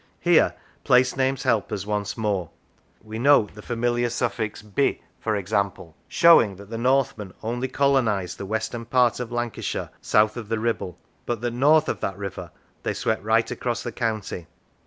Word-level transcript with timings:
Here 0.19 0.55
place 0.83 1.15
names 1.15 1.43
help 1.43 1.71
us 1.71 1.85
once 1.85 2.17
more 2.17 2.49
(we 3.03 3.19
note 3.19 3.53
the 3.53 3.61
familiar 3.61 4.09
suffix 4.09 4.63
"by," 4.63 4.99
for 5.19 5.35
example), 5.35 5.95
showing 6.07 6.55
that 6.55 6.71
the 6.71 6.77
Northmen 6.79 7.33
only 7.43 7.67
colonised 7.67 8.39
the 8.39 8.47
western 8.47 8.85
part 8.85 9.19
of 9.19 9.29
Lanca 9.31 9.61
shire 9.61 9.91
south 10.01 10.37
of 10.37 10.49
the 10.49 10.57
Kibble, 10.59 10.97
but 11.27 11.41
that 11.41 11.51
north 11.51 11.87
of 11.87 11.99
that 11.99 12.17
river 12.17 12.49
they 12.81 12.95
swept 12.95 13.21
right 13.23 13.51
across 13.51 13.83
the 13.83 13.91
county. 13.91 14.47